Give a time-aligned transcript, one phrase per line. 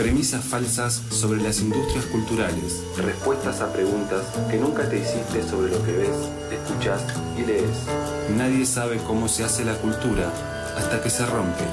[0.00, 2.82] Premisas falsas sobre las industrias culturales.
[2.96, 6.16] Respuestas a preguntas que nunca te hiciste sobre lo que ves,
[6.50, 7.02] escuchas
[7.36, 7.84] y lees.
[8.34, 10.32] Nadie sabe cómo se hace la cultura
[10.74, 11.64] hasta que se rompe.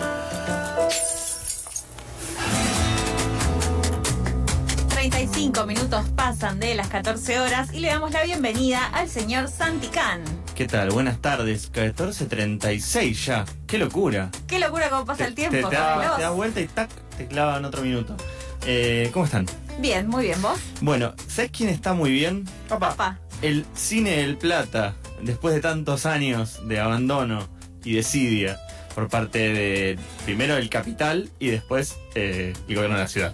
[4.90, 9.88] 35 minutos pasan de las 14 horas y le damos la bienvenida al señor Santi
[9.88, 10.22] Can.
[10.54, 10.90] ¿Qué tal?
[10.90, 11.72] Buenas tardes.
[11.72, 13.46] 14.36 ya.
[13.68, 14.30] ¡Qué locura!
[14.48, 15.56] Qué locura cómo pasa el tiempo.
[15.70, 18.16] Te, da- te das vuelta y tac, te clavan otro minuto.
[18.66, 19.46] Eh, ¿Cómo están?
[19.80, 20.58] Bien, muy bien, ¿vos?
[20.82, 22.46] Bueno, ¿sabes quién está muy bien?
[22.68, 23.20] Papá.
[23.42, 27.48] El Cine del Plata, después de tantos años de abandono
[27.84, 28.58] y desidia
[28.96, 33.34] por parte de primero el capital y después eh, el gobierno de la ciudad.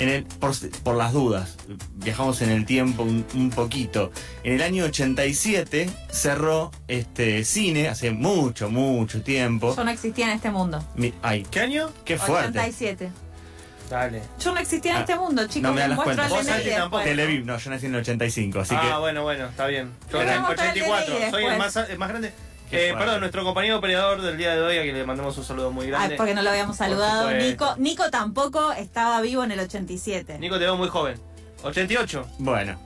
[0.00, 1.56] En el- por, por las dudas,
[1.96, 4.10] viajamos en el tiempo un, un poquito.
[4.42, 9.76] En el año 87 cerró este cine, hace mucho, mucho tiempo.
[9.76, 10.82] Yo no existía en este mundo.
[10.96, 11.90] Mi- ay, ¿Qué año?
[12.04, 12.58] qué fuerte.
[12.58, 13.10] 87.
[13.90, 14.22] Dale.
[14.38, 15.62] Yo no existía en Ah, este mundo, chicos.
[15.62, 17.02] no me das el Vos, tampoco.
[17.02, 18.98] Televiv, no, yo nací en el 85, así ah, que...
[19.00, 19.90] bueno, bueno, está bien.
[20.12, 22.32] Yo era el vamos a hablar de 84, DNI soy el más, el más grande.
[22.72, 25.72] Eh, perdón, nuestro compañero operador del día de hoy, a quien le mandamos un saludo
[25.72, 26.14] muy grande.
[26.14, 27.30] Ay, porque no lo habíamos saludado.
[27.32, 30.38] Nico, Nico tampoco estaba vivo en el 87.
[30.38, 31.18] Nico, te veo muy joven.
[31.62, 32.26] 88.
[32.38, 32.80] Bueno,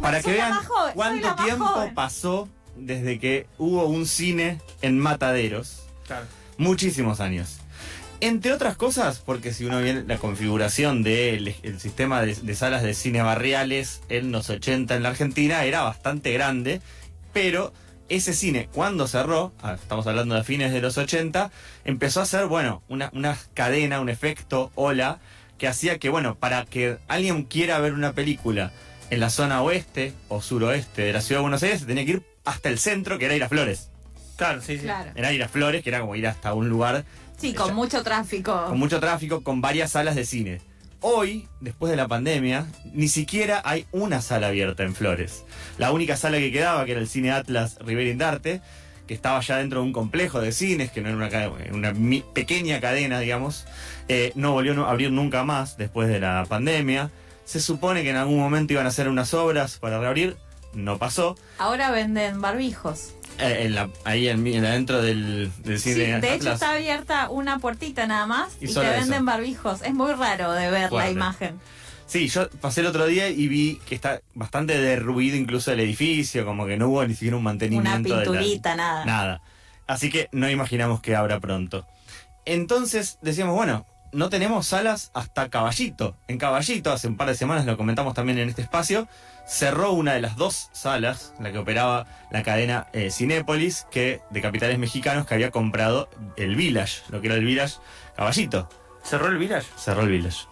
[0.00, 1.94] para que vean joven, cuánto tiempo joven.
[1.94, 5.82] pasó desde que hubo un cine en Mataderos.
[6.06, 6.26] Claro.
[6.56, 7.58] Muchísimos años.
[8.20, 12.82] Entre otras cosas, porque si uno viene la configuración del el sistema de, de salas
[12.82, 16.80] de cine barriales en los 80 en la Argentina era bastante grande,
[17.32, 17.72] pero
[18.08, 21.50] ese cine cuando cerró, ah, estamos hablando de fines de los 80,
[21.84, 25.18] empezó a ser, bueno, una, una cadena, un efecto ola,
[25.58, 28.70] que hacía que, bueno, para que alguien quiera ver una película
[29.10, 32.12] en la zona oeste o suroeste de la ciudad de Buenos Aires, se tenía que
[32.12, 33.90] ir hasta el centro, que era Iraflores.
[34.36, 34.84] Claro, sí, sí.
[34.84, 35.10] Claro.
[35.16, 37.04] Era Iraflores, que era como ir hasta un lugar
[37.38, 37.74] Sí, con Ya.
[37.74, 38.66] mucho tráfico.
[38.66, 40.60] con mucho tráfico, con varias salas de cine.
[41.00, 45.44] Hoy, después de la pandemia, ni siquiera hay una sala abierta en Flores.
[45.78, 48.60] La única sala que quedaba, que era el Cine Atlas Rivera Indarte,
[49.06, 52.80] que estaba ya dentro de un complejo de cines, que no era una, una pequeña
[52.80, 53.64] cadena, digamos,
[54.08, 57.10] eh, no volvió a abrir nunca más después de la pandemia.
[57.44, 60.36] Se supone que en algún momento iban a hacer unas obras para reabrir,
[60.74, 61.36] no pasó.
[61.58, 63.14] Ahora venden barbijos.
[63.38, 67.28] Eh, en la- ahí en, en adentro del, del Sí, cine de hecho está abierta
[67.30, 68.80] una puertita nada más Y y, te eso.
[68.80, 69.80] venden barbijos.
[69.82, 71.60] Es muy raro de ver la imagen.
[72.06, 76.44] Sí, yo pasé el otro día y vi que está bastante derruido incluso el edificio,
[76.46, 78.08] como que no hubo ni siquiera un Una mantenimiento.
[78.08, 79.04] de la- pinturita, nada.
[79.04, 79.40] Nada.
[79.86, 81.86] Así que no imaginamos que abra pronto.
[82.44, 86.16] Entonces decíamos, bueno, no tenemos salas hasta Caballito.
[86.28, 89.06] En Caballito, hace un par de semanas lo comentamos también en este espacio,
[89.48, 94.42] cerró una de las dos salas, la que operaba la cadena eh, Cinépolis, que de
[94.42, 97.76] capitales mexicanos que había comprado el Village, lo que era el Village
[98.16, 98.68] Caballito.
[99.02, 99.66] ¿Cerró el Village?
[99.78, 100.46] Cerró el Village.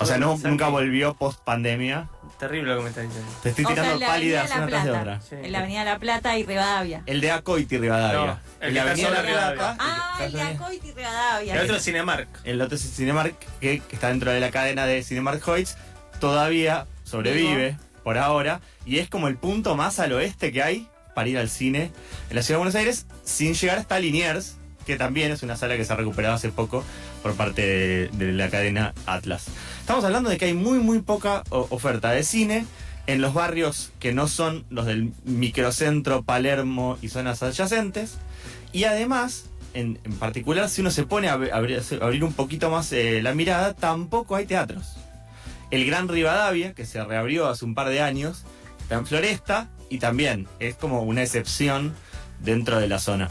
[0.00, 2.08] O sea, no, nunca volvió post pandemia.
[2.38, 3.30] Terrible lo que me estás diciendo.
[3.44, 5.02] Te estoy O sea, tirando en la Avenida pálidas una tras de Plata.
[5.02, 5.20] otra.
[5.20, 5.36] Sí.
[5.46, 7.02] En la Avenida La Plata y Rivadavia.
[7.06, 8.26] El de Acoiti Rivadavia.
[8.26, 9.54] No, el en la Avenida de la Rivadavia.
[9.54, 9.76] Plata.
[9.78, 11.54] Ah, el de está sobre- Acoit y Rivadavia.
[11.54, 12.28] El otro es Cinemark.
[12.42, 15.76] El otro es Cinemark, que, que está dentro de la cadena de Cinemark Hoyts.
[16.18, 18.60] Todavía sobrevive por ahora.
[18.84, 21.92] Y es como el punto más al oeste que hay para ir al cine
[22.28, 25.76] en la ciudad de Buenos Aires, sin llegar hasta Liniers, que también es una sala
[25.76, 26.84] que se ha recuperado hace poco
[27.22, 29.46] por parte de, de la cadena Atlas.
[29.80, 32.66] Estamos hablando de que hay muy, muy poca oferta de cine
[33.06, 38.14] en los barrios que no son los del microcentro, Palermo y zonas adyacentes.
[38.72, 43.20] Y además, en, en particular, si uno se pone a abrir un poquito más eh,
[43.22, 44.96] la mirada, tampoco hay teatros.
[45.70, 48.44] El Gran Rivadavia, que se reabrió hace un par de años,
[48.80, 51.94] está en Floresta y también es como una excepción
[52.40, 53.30] dentro de la zona.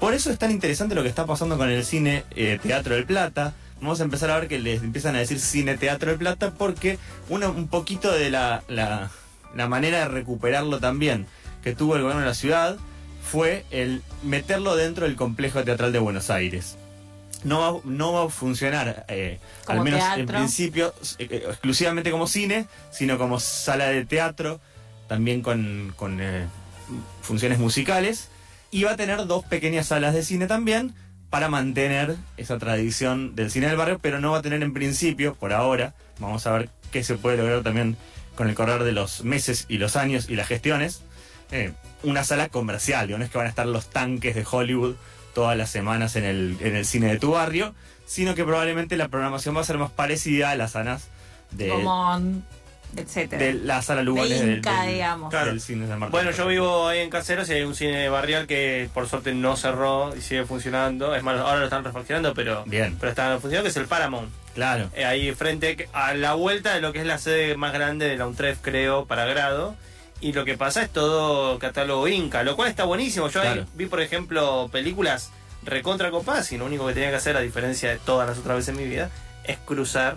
[0.00, 3.06] Por eso es tan interesante lo que está pasando con el cine eh, Teatro del
[3.06, 3.54] Plata.
[3.80, 6.98] Vamos a empezar a ver que les empiezan a decir cine Teatro del Plata porque
[7.28, 9.10] un poquito de la, la,
[9.54, 11.26] la manera de recuperarlo también
[11.62, 12.76] que tuvo el gobierno de la ciudad
[13.22, 16.76] fue el meterlo dentro del complejo teatral de Buenos Aires.
[17.44, 22.26] No va, no va a funcionar, eh, al menos en principio, eh, eh, exclusivamente como
[22.26, 24.60] cine, sino como sala de teatro,
[25.08, 26.46] también con, con, eh,
[27.22, 28.28] funciones musicales.
[28.70, 30.94] Y va a tener dos pequeñas salas de cine también
[31.30, 35.34] para mantener esa tradición del cine del barrio, pero no va a tener en principio,
[35.34, 37.96] por ahora, vamos a ver qué se puede lograr también
[38.34, 41.02] con el correr de los meses y los años y las gestiones,
[42.02, 44.94] una sala comercial, digo, no es que van a estar los tanques de Hollywood
[45.34, 47.74] todas las semanas en el, en el cine de tu barrio,
[48.06, 51.08] sino que probablemente la programación va a ser más parecida a las salas
[51.50, 52.44] de, Gomón,
[52.96, 53.42] etcétera.
[53.42, 55.30] de la sala Lugones De del, Inca, del- digamos.
[55.30, 55.46] Claro.
[55.46, 56.12] del cine de San Martín.
[56.12, 59.56] Bueno, yo vivo ahí en Caseros y hay un cine barrial que por suerte no
[59.56, 61.14] cerró y sigue funcionando.
[61.14, 62.96] Es más, ahora lo están refaccionando, pero, Bien.
[63.00, 64.30] pero está funcionando, que es el Paramount.
[64.54, 64.90] Claro.
[64.94, 68.18] eh, ahí frente a la vuelta de lo que es la sede más grande de
[68.18, 69.74] la UNTREF, creo, para grado.
[70.22, 73.28] Y lo que pasa es todo catálogo Inca, lo cual está buenísimo.
[73.28, 73.66] Yo ahí Claro.
[73.74, 75.30] vi, por ejemplo, películas
[75.64, 78.56] recontra copadas y lo único que tenía que hacer, a diferencia de todas las otras
[78.56, 79.10] veces en mi vida,
[79.44, 80.16] es cruzar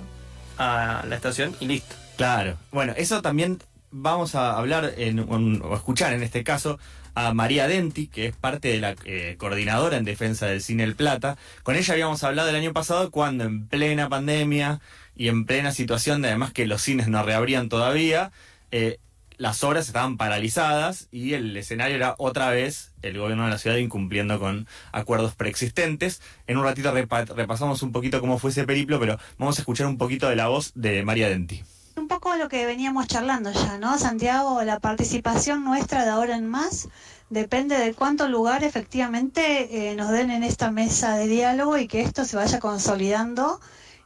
[0.57, 1.95] a la estación y listo.
[2.17, 2.55] Claro.
[2.71, 3.59] Bueno, eso también
[3.91, 6.79] vamos a hablar en, un- o escuchar en este caso
[7.15, 10.95] a María Denti, que es parte de la eh, coordinadora en defensa del cine El
[10.95, 11.37] Plata.
[11.63, 14.81] Con ella habíamos hablado el año pasado cuando en plena pandemia
[15.15, 18.31] y en plena situación de además que los cines no reabrían todavía,
[18.71, 18.99] eh,
[19.37, 23.77] las obras estaban paralizadas y el escenario era otra vez el gobierno de la ciudad
[23.77, 26.21] incumpliendo con acuerdos preexistentes.
[26.47, 29.87] En un ratito repa- repasamos un poquito cómo fue ese periplo, pero vamos a escuchar
[29.87, 31.63] un poquito de la voz de María Denti.
[31.95, 33.97] Un poco lo que veníamos charlando ya, ¿no?
[33.97, 36.89] Santiago, la participación nuestra de ahora en más
[37.29, 42.01] depende de cuánto lugar efectivamente eh, nos den en esta mesa de diálogo y que
[42.01, 43.59] esto se vaya consolidando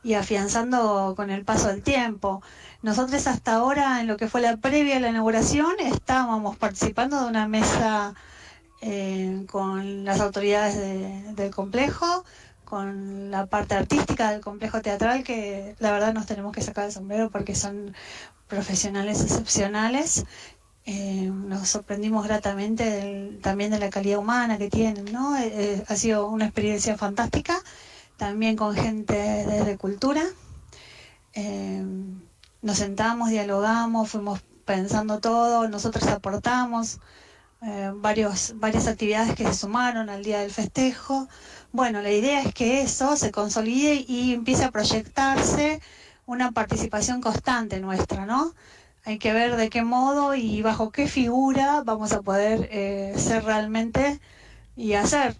[0.03, 2.41] y afianzando con el paso del tiempo.
[2.81, 7.27] Nosotros hasta ahora, en lo que fue la previa a la inauguración, estábamos participando de
[7.27, 8.13] una mesa
[8.81, 12.23] eh, con las autoridades de- del complejo,
[12.63, 16.91] con la parte artística del complejo teatral, que la verdad nos tenemos que sacar el
[16.93, 17.93] sombrero porque son
[18.47, 20.25] profesionales excepcionales.
[20.85, 25.37] Eh, nos sorprendimos gratamente del- también de la calidad humana que tienen, ¿no?
[25.37, 27.59] Eh, eh, ha sido una experiencia fantástica,
[28.19, 30.21] también con gente desde cultura.
[31.33, 31.83] Eh,
[32.61, 36.99] nos sentamos, dialogamos, fuimos pensando todo, nosotros aportamos
[37.61, 41.27] eh, varios, varias actividades que se sumaron al día del festejo.
[41.71, 45.81] Bueno, la idea es que eso se consolide y empiece a proyectarse
[46.25, 48.53] una participación constante nuestra, ¿no?
[49.05, 53.45] Hay que ver de qué modo y bajo qué figura vamos a poder eh, ser
[53.45, 54.19] realmente
[54.75, 55.37] y hacer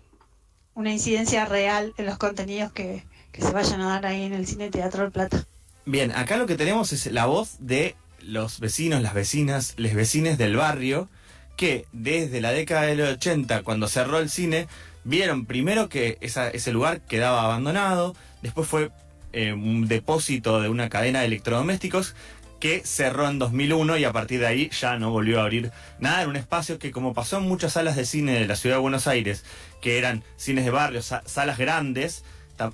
[0.80, 3.04] una incidencia real en los contenidos que,
[3.34, 5.46] que se vayan a dar ahí en el Cine Teatro del Plata.
[5.86, 10.38] Bien, acá lo que tenemos es la voz de los vecinos, las vecinas, les vecines
[10.38, 11.10] del barrio,
[11.58, 14.68] que desde la década del 80, cuando cerró el cine,
[15.04, 18.90] vieron primero que ese lugar quedaba abandonado, después fue
[19.34, 22.16] eh, un depósito de una cadena de electrodomésticos
[22.60, 26.22] que cerró en 2001 y a partir de ahí ya no volvió a abrir nada.
[26.22, 28.82] Era un espacio que, como pasó en muchas salas de cine de la ciudad de
[28.82, 29.44] Buenos Aires,
[29.82, 32.24] que eran cines de barrio, sa- salas grandes,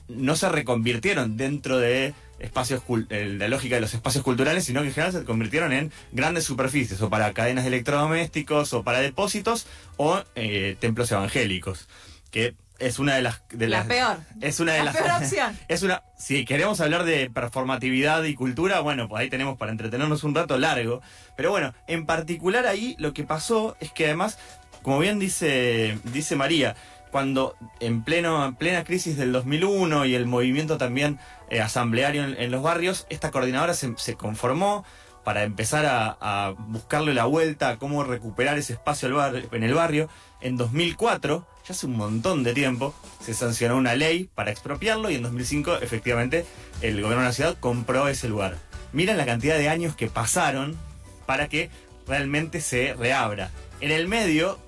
[0.07, 4.87] no se reconvirtieron dentro de espacios eh, la lógica de los espacios culturales, sino que
[4.87, 9.67] en general se convirtieron en grandes superficies, o para cadenas de electrodomésticos, o para depósitos,
[9.97, 11.87] o eh, templos evangélicos,
[12.31, 13.41] que es una de las...
[13.51, 14.17] De La las- peor.
[14.41, 14.97] Es una de La las...
[14.97, 15.57] peor opción.
[15.69, 20.23] Es una, si queremos hablar de performatividad y cultura, bueno, pues ahí tenemos para entretenernos
[20.25, 21.01] un rato largo.
[21.37, 24.37] Pero bueno, en particular ahí lo que pasó es que además,
[24.81, 26.75] como bien dice, dice María,
[27.15, 31.17] cuando en plena crisis del 2001 y el movimiento también
[31.49, 34.83] eh, asambleario en, los barrios, esta coordinadora se, conformó
[35.23, 39.07] para empezar a, buscarle la vuelta a cómo recuperar ese espacio
[39.53, 40.09] en el barrio.
[40.41, 45.15] En 2004, ya hace un montón de tiempo, se sancionó una ley para expropiarlo y
[45.15, 46.45] en 2005 efectivamente
[46.81, 48.57] el gobierno de la ciudad compró ese lugar.
[48.91, 50.77] Miren la cantidad de años que pasaron
[51.25, 51.69] para que
[52.07, 53.51] realmente se reabra.
[53.79, 54.59] En el medio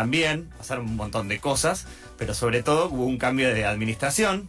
[0.00, 1.86] también pasaron un montón de cosas,
[2.18, 4.46] pero sobre todo hubo un cambio de administración,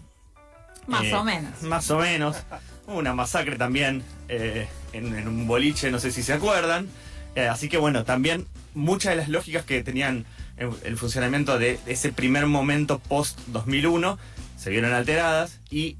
[0.87, 1.61] Más Eh, o menos.
[1.61, 2.35] más o menos.
[2.85, 6.89] Hubo una masacre también eh, en, en un boliche, no sé si se acuerdan.
[7.35, 10.25] Eh, así que bueno, también muchas de las lógicas que tenían
[10.57, 14.17] el, el funcionamiento de ese primer momento post 2001
[14.57, 15.95] se vieron alteradas y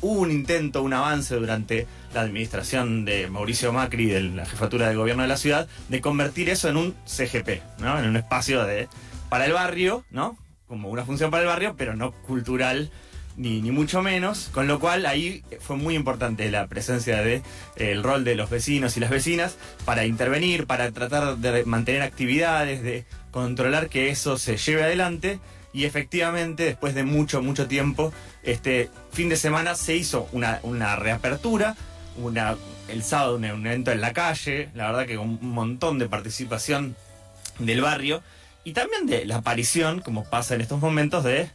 [0.00, 4.96] hubo un intento, un avance durante la administración de Mauricio Macri, de la jefatura del
[4.96, 7.98] gobierno de la ciudad, de convertir eso en un CGP, ¿no?
[7.98, 8.88] En un espacio de
[9.28, 10.36] para el barrio, ¿no?
[10.66, 12.90] Como una función para el barrio, pero no cultural
[13.36, 17.42] ni, ni mucho menos, con lo cual ahí fue muy importante la presencia de eh,
[17.76, 22.82] el rol de los vecinos y las vecinas para intervenir, para tratar de mantener actividades,
[22.82, 25.38] de controlar que eso se lleve adelante
[25.72, 30.96] y efectivamente después de mucho, mucho tiempo, este fin de semana se hizo una, una
[30.96, 31.76] reapertura,
[32.16, 32.56] una,
[32.88, 36.96] el sábado un, evento en la calle, la verdad que un montón de participación
[37.58, 38.22] del barrio
[38.64, 41.50] y también de la aparición, como pasa en estos momentos, de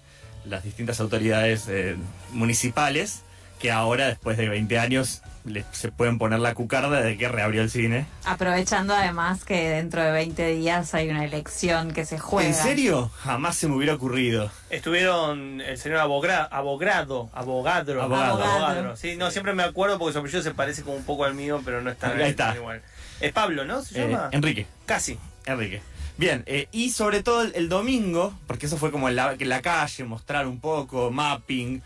[0.46, 1.96] las distintas autoridades eh,
[2.32, 3.22] municipales
[3.60, 5.22] que ahora, después de 20 años,
[5.72, 8.06] se pueden poner la cucarda de que reabrió el cine.
[8.26, 12.48] Aprovechando además que dentro de 20 días hay una elección que se juega.
[12.50, 13.10] ¿En serio?
[13.24, 14.50] Jamás se me hubiera ocurrido.
[14.70, 18.44] Estuvieron el señor abogra, abogrado, abogadro, Abogado.
[18.44, 18.96] Abogado.
[18.96, 21.62] Sí, no, siempre me acuerdo porque su apellido se parece como un poco al mío,
[21.64, 22.56] pero no está Ahí está.
[22.56, 22.82] igual.
[23.20, 23.82] Es Pablo, ¿no?
[23.82, 24.30] ¿Se Eh, llama?
[24.32, 24.68] Enrique.
[24.86, 25.18] Casi.
[25.46, 25.82] Enrique.
[26.18, 29.50] Bien, eh, y sobre todo el, el domingo, porque eso fue como en la, en
[29.50, 31.82] la calle, mostrar un poco, mapping.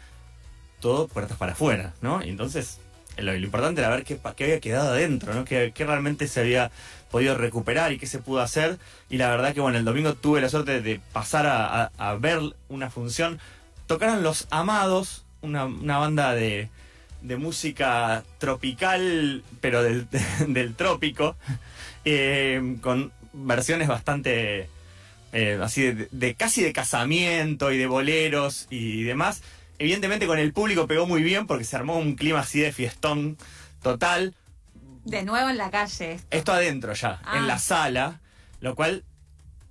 [0.81, 2.23] todo puertas para afuera, ¿no?
[2.23, 2.79] Y entonces
[3.17, 5.45] lo, lo importante era ver qué, había quedado adentro, ¿no?
[5.45, 6.71] Qué, realmente se había
[7.12, 8.77] podido recuperar y qué se pudo hacer.
[9.09, 12.89] Y la verdad que, bueno, el domingo tuve la suerte de pasar a, ver una
[12.89, 13.39] función.
[13.88, 16.69] Tocaron Los Amados, una, banda de,
[17.21, 20.07] de música tropical, pero del,
[20.47, 21.36] del trópico,
[22.05, 24.69] eh, con versiones bastante
[25.33, 29.41] eh, así de, de- casi de casamiento y de boleros y demás.
[29.79, 33.38] Evidentemente con el público pegó muy bien porque se armó un clima así de fiestón
[33.81, 34.34] total.
[35.05, 36.19] De nuevo en la calle.
[36.31, 37.38] Esto adentro ya, Ah.
[37.38, 38.19] en la sala,
[38.60, 39.03] lo cual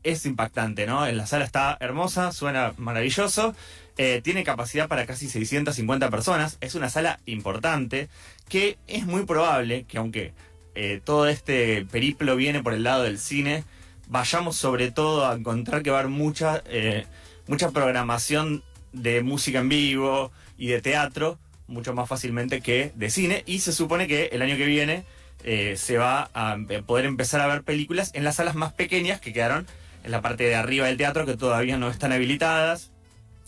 [0.02, 1.06] es impactante, ¿no?
[1.06, 3.54] En la sala está hermosa, suena maravilloso,
[3.98, 8.08] eh, tiene capacidad para casi 650 personas, es una sala importante
[8.48, 10.32] que es muy probable que aunque
[10.76, 13.64] eh, todo este periplo viene por el lado del cine,
[14.08, 17.06] vayamos sobre todo a encontrar que va a haber mucha, eh,
[17.48, 18.62] mucha programación
[18.96, 21.38] de música en vivo y de teatro,
[21.68, 25.04] mucho más fácilmente que de cine, y se supone que el año que viene
[25.44, 29.20] eh, se va a eh, poder empezar a ver películas en las salas más pequeñas
[29.20, 29.66] que quedaron
[30.02, 32.90] en la parte de arriba del teatro que todavía no están habilitadas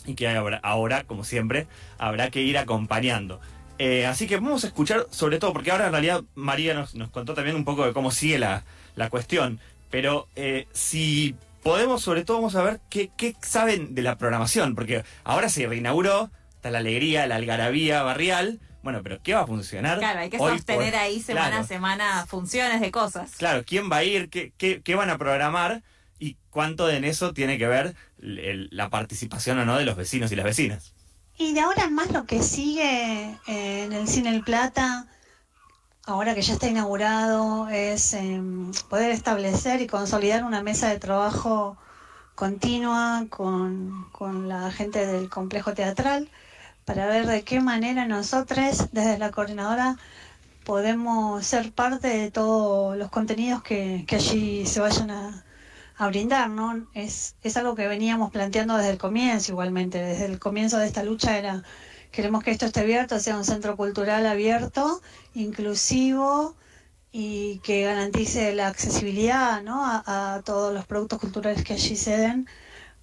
[0.07, 1.67] y que ahora, ahora como siempre,
[1.99, 3.41] habrá que ir acompañando.
[3.79, 7.11] Eh, así que vamos a escuchar sobre todo, porque ahora en realidad María nos, nos
[7.11, 8.65] contó también un poco de cómo sigue la,
[8.97, 14.03] la cuestión, pero eh, si podemos, sobre todo vamos a ver qué, qué saben de
[14.03, 19.35] la programación, porque ahora se reinauguró, está la alegría, la algarabía barrial, bueno, pero ¿qué
[19.35, 19.99] va a funcionar?
[19.99, 21.65] Claro, hay que hoy sostener por- ahí semana Claro.
[21.65, 23.33] a semana funciones de cosas.
[23.37, 25.83] Claro, quién va a ir, qué, qué, qué van a programar
[26.19, 30.33] y cuánto en eso tiene que ver el- la participación o no de los vecinos
[30.33, 30.95] y las vecinas.
[31.37, 35.07] Y de ahora en más lo que sigue eh, en el Cine El Plata,
[36.09, 41.77] ahora que ya está inaugurado, es em, poder establecer y consolidar una mesa de trabajo
[42.35, 46.31] continua con, con la gente del complejo teatral
[46.87, 49.97] para ver de qué manera nosotros desde la coordinadora
[50.65, 55.45] podemos ser parte de todos los contenidos que, que allí se vayan a,
[55.99, 56.87] a brindar, ¿no?
[56.95, 61.03] Es, es algo que veníamos planteando desde el comienzo igualmente, desde el comienzo de esta
[61.03, 61.63] lucha era,
[62.11, 65.01] queremos que esto esté abierto, sea un centro cultural abierto,
[65.35, 66.55] inclusivo
[67.13, 69.63] y que garantice la accesibilidad.
[69.67, 72.49] A, todos los productos culturales que allí se den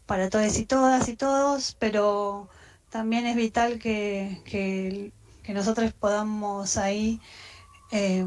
[0.05, 2.49] para todos y todas y todos, pero
[2.89, 5.11] también es vital que, que,
[5.53, 7.19] nosotros podamos ahí
[7.91, 8.25] eh,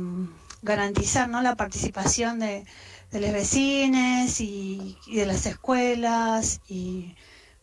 [0.62, 2.64] garantizar la participación de,
[3.11, 7.14] de los vecinos y, y de las escuelas y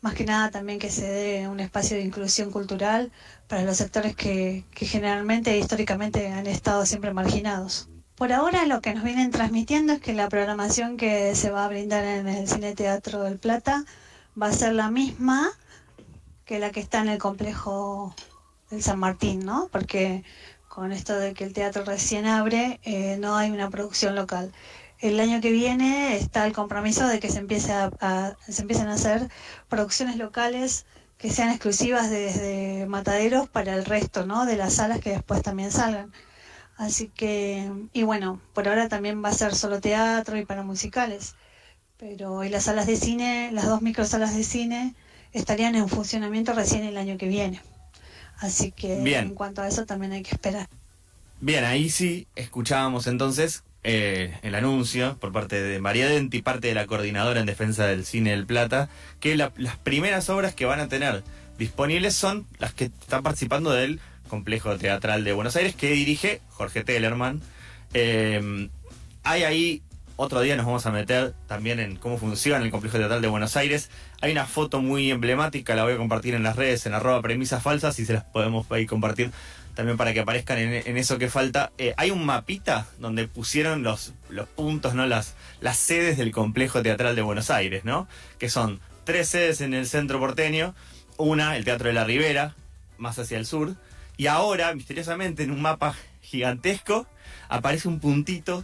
[0.05, 3.12] más que nada también que se dé un espacio de inclusión cultural
[3.47, 7.89] para los sectores que, generalmente e históricamente han estado siempre marginados.
[8.13, 11.69] Por ahora lo que nos vienen transmitiendo es que la programación que se va a
[11.69, 13.83] brindar en el Cine Teatro del Plata
[14.39, 15.50] va a ser la misma
[16.45, 18.13] que la que está en el complejo
[18.69, 19.69] del San Martín, ¿no?
[19.71, 20.24] Porque
[20.67, 24.51] con esto de que el teatro recién abre, eh, no hay una producción local.
[25.07, 28.88] El año que viene está el compromiso de que se empiece a, a- se empiecen
[28.88, 29.29] a hacer
[29.69, 30.85] producciones locales
[31.17, 34.45] que sean exclusivas desde Mataderos para el resto, ¿no?
[34.45, 36.12] De las salas que después también salgan.
[36.77, 41.35] Así que, y bueno, por ahora también va a ser solo teatro y para musicales.
[41.97, 44.95] Pero y las salas de cine, las dos microsalas de cine,
[45.33, 47.62] estarían en funcionamiento recién el año que viene.
[48.39, 49.27] Así que Bien.
[49.27, 50.67] en cuanto a eso también hay que esperar.
[51.41, 56.74] Bien, ahí sí escuchábamos entonces eh, el anuncio por parte de María Denti, parte de
[56.74, 58.89] la coordinadora en defensa del cine del Plata,
[59.20, 61.24] que la- las primeras obras que van a tener
[61.60, 66.84] disponibles son las que están participando del complejo teatral de Buenos Aires que dirige Jorge
[66.84, 67.42] Tellerman.
[67.94, 68.70] Eh,
[69.24, 69.82] hay ahí,
[70.18, 73.56] otro día nos vamos a meter también en cómo funciona el complejo teatral de Buenos
[73.56, 73.89] Aires.
[74.22, 77.62] Hay una foto muy emblemática, la voy a compartir en las redes, en arroba premisas
[77.62, 79.32] falsas y se las podemos ahí compartir
[79.75, 81.72] también para que aparezcan en, eso que falta.
[81.77, 85.05] Eh, hay un mapita donde pusieron los, los puntos, ¿no?
[85.05, 88.08] Las, las sedes del complejo teatral de Buenos Aires, ¿no?
[88.39, 90.74] Que son tres sedes en el centro porteño,
[91.17, 92.55] una, el Teatro de la Ribera,
[92.98, 93.75] más hacia el sur,
[94.17, 97.05] y ahora, misteriosamente, en un mapa gigantesco,
[97.50, 98.63] aparece un puntito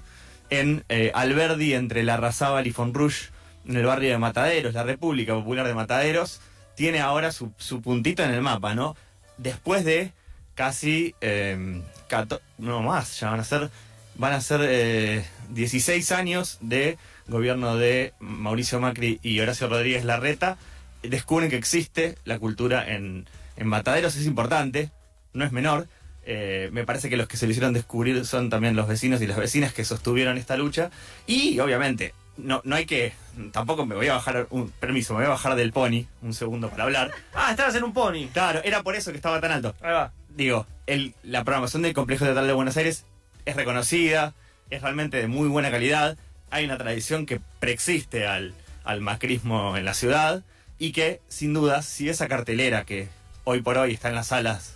[0.50, 3.28] en eh, Alberdi entre la Razábal y Fonrush,
[3.68, 6.42] en el barrio de Mataderos, la República Popular de Mataderos,
[6.76, 8.96] tiene ahora su, su puntito en el mapa, ¿no?
[9.38, 10.14] Después de
[10.56, 13.70] casi, eh, cato- no más, ya van a ser,
[14.16, 20.58] van a ser eh, 16 años de gobierno de Mauricio Macri y Horacio Rodríguez Larreta,
[21.04, 23.28] descubren que existe la cultura en,
[23.58, 24.90] en Mataderos, es importante,
[25.34, 25.88] no es menor.
[26.24, 29.28] Eh, me parece que los que se lo hicieron descubrir son también los vecinos y
[29.28, 30.92] las vecinas que sostuvieron esta lucha.
[31.26, 33.14] Y obviamente, no, no hay que.
[33.52, 34.46] Tampoco me voy a bajar.
[34.52, 37.12] Un, permiso, me voy a bajar del pony un segundo para hablar.
[37.34, 38.28] Ah, estabas en un pony.
[38.32, 39.74] Claro, era por eso que estaba tan alto.
[39.82, 40.14] Ahí va.
[40.36, 43.06] Digo, el, la programación del Complejo Teatral de Buenos Aires
[43.46, 44.34] es reconocida,
[44.70, 46.18] es realmente de muy buena calidad.
[46.50, 50.44] Hay una tradición que preexiste al, al macrismo en la ciudad
[50.80, 53.10] y que, sin duda, si esa cartelera que
[53.44, 54.76] hoy por hoy está en las salas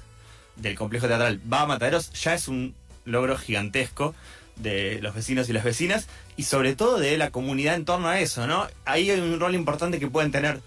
[0.56, 4.16] del complejo teatral va a Mataderos, ya es un logro gigantesco
[4.56, 6.08] de los vecinos y las vecinas
[6.38, 8.68] y sobre todo de la comunidad en torno a eso, ¿no?
[8.86, 10.62] Ahí hay un rol importante que pueden tener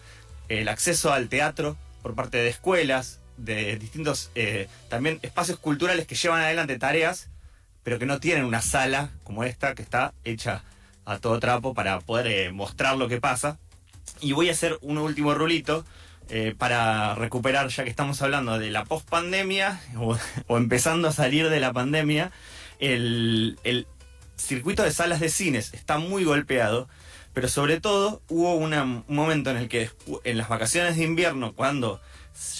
[0.48, 6.14] el acceso al teatro por parte de escuelas, de distintos eh, también espacios culturales que
[6.14, 7.28] llevan adelante tareas,
[7.82, 10.62] pero que no tienen una sala como esta que está hecha
[11.04, 13.58] a todo trapo para poder eh, mostrar lo que pasa.
[14.20, 15.84] Y voy a hacer un último rulito
[16.28, 21.48] eh, para recuperar, ya que estamos hablando de la pospandemia o, o empezando a salir
[21.48, 22.30] de la pandemia,
[22.78, 23.86] el, el
[24.36, 26.88] circuito de salas de cines está muy golpeado,
[27.32, 29.90] pero sobre todo hubo un momento en el que
[30.24, 32.00] en las vacaciones de invierno, cuando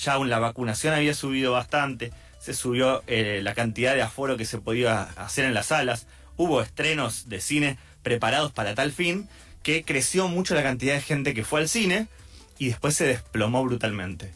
[0.03, 4.59] ya la vacunación había subido bastante, se subió eh, la cantidad de aforo que se
[4.59, 6.07] podía hacer en las salas,
[6.37, 9.29] hubo estrenos de cine preparados para tal fin,
[9.63, 12.09] que creció mucho la cantidad de gente que fue al cine
[12.59, 14.33] y después se desplomó brutalmente.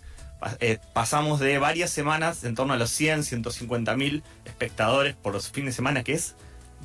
[0.58, 5.50] Eh, pasamos de varias semanas en torno a los 100, 150 mil espectadores por los
[5.50, 6.34] fines de semana, que es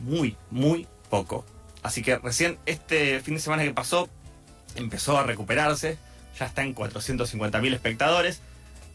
[0.04, 1.46] muy, muy poco.
[1.82, 4.10] Así que recién este fin de semana que pasó
[4.76, 5.98] empezó a recuperarse,
[6.40, 8.42] ya está en 450 mil espectadores.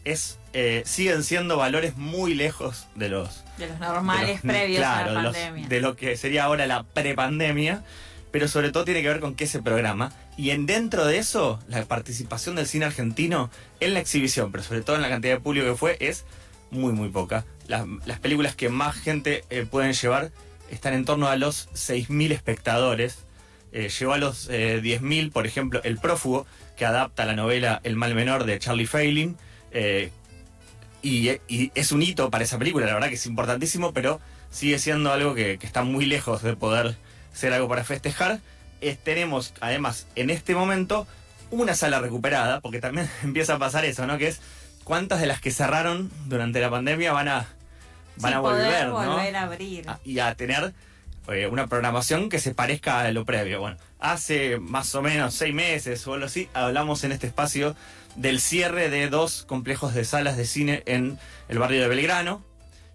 [0.05, 4.77] Es, eh, siguen siendo valores muy lejos de los De los normales de los- previos
[4.79, 5.67] claro, a la de los- pandemia.
[5.69, 7.83] de lo que sería ahora la prepandemia,
[8.31, 10.11] pero sobre todo tiene que ver con qué se programa.
[10.35, 14.81] Y en dentro de eso, la participación del cine argentino en la exhibición, pero sobre
[14.81, 16.25] todo en la cantidad de público que fue, es
[16.71, 17.45] muy, muy poca.
[17.67, 20.31] Las, las películas que más gente eh, pueden llevar
[20.69, 23.19] están en torno a los 6.000 espectadores.
[23.71, 26.45] Eh, llegó a los eh, 10.000, por ejemplo, El Prófugo,
[26.77, 29.37] que adapta la novela El Mal Menor de Charlie Failing.
[29.71, 30.11] eh,
[31.01, 34.79] y, y es un hito para esa película, la verdad que es importantísimo, pero sigue
[34.79, 36.95] siendo algo que, que está muy lejos de poder
[37.33, 38.39] ser algo para festejar.
[39.03, 41.07] Tenemos, además, en este momento,
[41.51, 44.17] una sala recuperada, porque también empieza a pasar eso, ¿no?
[44.17, 44.39] Que es
[44.85, 47.47] cuántas de las que cerraron durante la pandemia van a,
[48.17, 49.89] van Sí, a poder volver, a abrir.
[49.89, 50.73] a- y a tener
[51.27, 53.59] eh, una programación que se parezca a lo previo.
[53.59, 57.75] Bueno, hace más o menos seis meses o algo así, hablamos en este espacio
[58.15, 61.17] del cierre de dos complejos de salas de cine en
[61.49, 62.43] el barrio de Belgrano.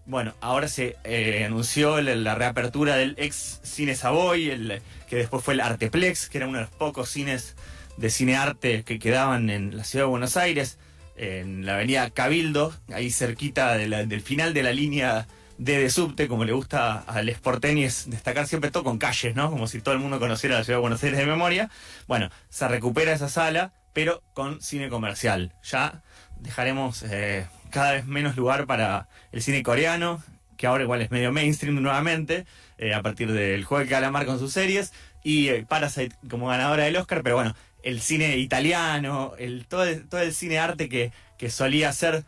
[0.06, 5.54] Bueno, ahora se eh, anunció la reapertura del ex Cine Savoy, el, que después fue
[5.54, 7.56] el Arteplex, que era uno de los pocos cines
[7.98, 10.78] de cine arte que quedaban en la ciudad de Buenos Aires,
[11.16, 15.26] en la avenida Cabildo, ahí cerquita de la- del final de la línea
[15.58, 19.50] D de subte, como le gusta a Les Porteñes destacar siempre todo con calles, ¿no?
[19.50, 21.68] Como si todo el mundo conociera la ciudad de Buenos Aires de memoria.
[22.06, 25.52] Bueno, se recupera esa sala, pero con cine comercial.
[25.64, 26.02] Ya
[26.40, 30.22] dejaremos eh, cada vez menos lugar para el cine coreano,
[30.56, 32.46] que ahora igual es medio mainstream nuevamente,
[32.78, 34.92] eh, a partir del juego de calamar con sus series,
[35.24, 40.08] y eh, Parasite como ganadora del Oscar, pero bueno, el cine italiano, el, todo, el,
[40.08, 42.24] todo el cine arte que, que solía ser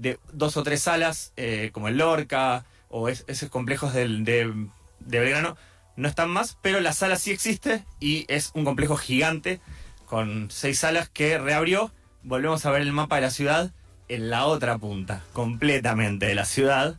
[0.00, 4.52] de dos o tres salas, eh, como el Lorca, o es- esos complejos del, de,
[5.00, 5.56] de Belgrano,
[5.96, 9.60] no están más, pero la sala sí existe y es un complejo gigante
[10.06, 11.92] con seis salas que reabrió.
[12.22, 13.72] Volvemos a ver el mapa de la ciudad
[14.08, 16.96] en la otra punta, completamente de la ciudad.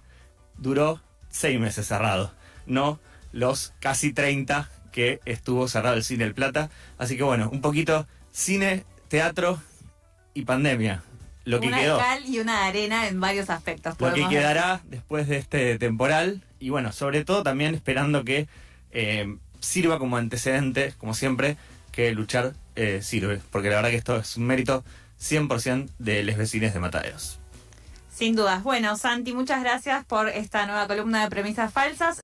[0.58, 2.34] Duró seis meses cerrado,
[2.66, 3.00] no
[3.34, 6.70] los casi 30 que estuvo cerrado el Cine El Plata.
[6.98, 9.62] Así que bueno, un poquito cine, teatro
[10.34, 11.04] y pandemia.
[11.46, 11.98] Lo que una quedó.
[11.98, 13.96] cal y una arena en varios aspectos.
[14.00, 16.44] Lo que quedará después de este temporal.
[16.60, 18.48] Y bueno, sobre todo también esperando que
[18.92, 21.58] eh, sirva como antecedente, como siempre,
[21.92, 23.42] que luchar eh, sirve.
[23.52, 24.84] Porque la verdad que esto es un mérito
[25.20, 27.40] 100% de los vecinos de Mataderos.
[28.16, 28.64] Sin dudas.
[28.64, 32.14] Bueno, Santi, muchas gracias por esta nueva columna de premisas falsas.